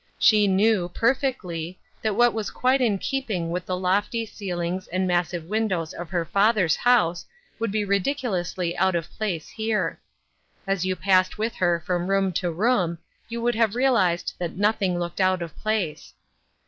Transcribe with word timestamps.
She 0.17 0.47
knew, 0.47 0.89
per 0.89 1.13
fectly, 1.13 1.77
that 2.01 2.15
what 2.15 2.33
was 2.33 2.49
quite 2.49 2.81
in 2.81 2.97
keeping 2.97 3.51
with 3.51 3.67
tlie 3.67 3.79
lofty 3.79 4.25
ceilings 4.25 4.87
and 4.87 5.05
massive 5.07 5.43
windows 5.45 5.93
of 5.93 6.09
her 6.09 6.25
father's 6.25 6.75
house 6.75 7.23
would 7.59 7.71
be 7.71 7.85
ridiculously 7.85 8.75
out 8.77 8.95
of 8.95 9.11
place 9.11 9.47
here. 9.49 9.99
As 10.65 10.85
you 10.85 10.95
passed 10.95 11.37
with 11.37 11.53
her 11.57 11.83
from 11.85 12.07
room 12.09 12.31
to 12.33 12.49
room 12.49 12.97
you 13.29 13.43
would 13.43 13.53
have 13.53 13.75
realized 13.75 14.33
that 14.39 14.57
nothing 14.57 14.95
looki?d 14.95 15.21
out 15.21 15.43
of 15.43 15.55
place. 15.55 16.15